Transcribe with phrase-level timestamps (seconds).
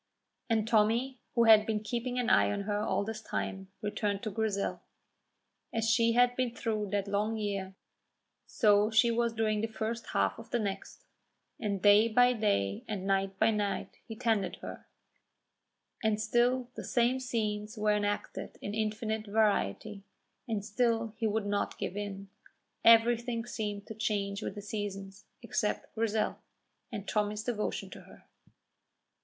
[0.49, 4.31] And Tommy, who had been keeping an eye on her all this time, returned to
[4.31, 4.81] Grizel.
[5.71, 7.75] As she had been through that long year,
[8.47, 11.05] so she was during the first half of the next;
[11.59, 14.87] and day by day and night by night he tended her,
[16.03, 20.03] and still the same scenes were enacted in infinite variety,
[20.47, 22.27] and still he would not give in.
[22.83, 26.39] Everything seemed to change with the seasons, except Grizel,
[26.91, 28.25] and Tommy's devotion to her.